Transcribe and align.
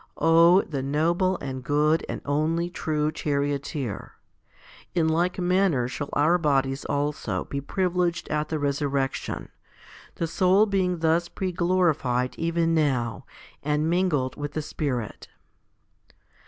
Oh, 0.17 0.63
the 0.63 0.81
noble 0.81 1.37
and 1.41 1.63
good 1.63 2.03
and 2.09 2.23
only 2.25 2.71
true 2.71 3.11
Charioteer! 3.11 4.13
In 4.95 5.07
like 5.07 5.37
manner 5.37 5.87
shall 5.87 6.09
our 6.13 6.39
bodies 6.39 6.85
also 6.85 7.43
be 7.43 7.61
privileged 7.61 8.27
at 8.29 8.49
the 8.49 8.57
resurrection, 8.57 9.49
the 10.15 10.25
soul 10.25 10.65
being 10.65 10.97
thus 11.01 11.29
pre 11.29 11.51
glorified 11.51 12.33
even 12.39 12.73
now, 12.73 13.27
and 13.61 13.87
mingled 13.91 14.35
with 14.35 14.53
the 14.53 14.63
Spirit. 14.63 15.27